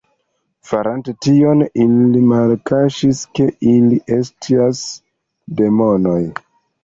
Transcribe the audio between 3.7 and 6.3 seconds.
ili estas demonoj.